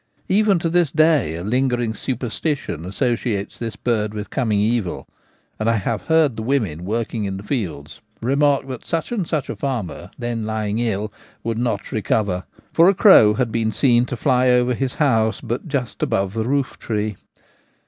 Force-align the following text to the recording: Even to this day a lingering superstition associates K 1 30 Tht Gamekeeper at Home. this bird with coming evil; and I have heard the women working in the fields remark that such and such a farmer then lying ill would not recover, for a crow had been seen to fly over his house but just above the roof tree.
Even 0.29 0.57
to 0.57 0.67
this 0.67 0.91
day 0.91 1.35
a 1.35 1.43
lingering 1.43 1.93
superstition 1.93 2.85
associates 2.85 3.59
K 3.59 3.65
1 3.67 3.67
30 3.67 3.67
Tht 3.67 3.67
Gamekeeper 3.67 3.67
at 3.67 3.67
Home. 3.67 3.67
this 3.67 3.75
bird 4.09 4.13
with 4.15 4.29
coming 4.31 4.59
evil; 4.59 5.07
and 5.59 5.69
I 5.69 5.75
have 5.75 6.01
heard 6.07 6.35
the 6.35 6.41
women 6.41 6.85
working 6.85 7.25
in 7.25 7.37
the 7.37 7.43
fields 7.43 8.01
remark 8.19 8.67
that 8.69 8.83
such 8.83 9.11
and 9.11 9.27
such 9.27 9.47
a 9.47 9.55
farmer 9.55 10.09
then 10.17 10.43
lying 10.47 10.79
ill 10.79 11.13
would 11.43 11.59
not 11.59 11.91
recover, 11.91 12.45
for 12.73 12.89
a 12.89 12.95
crow 12.95 13.35
had 13.35 13.51
been 13.51 13.71
seen 13.71 14.05
to 14.05 14.17
fly 14.17 14.49
over 14.49 14.73
his 14.73 14.95
house 14.95 15.39
but 15.39 15.67
just 15.67 16.01
above 16.01 16.33
the 16.33 16.47
roof 16.47 16.79
tree. 16.79 17.15